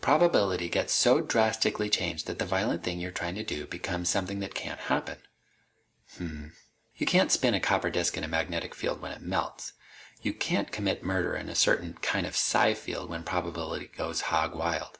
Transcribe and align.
Probability 0.00 0.68
gets 0.68 0.92
so 0.92 1.20
drastically 1.20 1.88
changed 1.88 2.26
that 2.26 2.40
the 2.40 2.44
violent 2.44 2.82
thing 2.82 2.98
you're 2.98 3.12
trying 3.12 3.36
to 3.36 3.44
do 3.44 3.64
becomes 3.64 4.08
something 4.08 4.40
that 4.40 4.52
can't 4.52 4.80
happen. 4.80 5.18
Hm 6.16 6.24
m 6.24 6.30
m.... 6.46 6.52
You 6.96 7.06
can't 7.06 7.30
spin 7.30 7.54
a 7.54 7.60
copper 7.60 7.88
disk 7.88 8.16
in 8.16 8.24
a 8.24 8.26
magnetic 8.26 8.74
field 8.74 9.00
when 9.00 9.12
it 9.12 9.22
melts. 9.22 9.74
You 10.20 10.32
can't 10.32 10.72
commit 10.72 11.02
a 11.02 11.06
murder 11.06 11.36
in 11.36 11.48
a 11.48 11.54
certain 11.54 11.94
kind 12.02 12.26
of 12.26 12.34
psi 12.34 12.74
field 12.74 13.08
when 13.08 13.22
probability 13.22 13.86
goes 13.96 14.22
hog 14.34 14.56
wild. 14.56 14.98